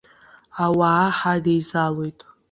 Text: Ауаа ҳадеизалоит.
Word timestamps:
Ауаа 0.63 1.07
ҳадеизалоит. 1.17 2.19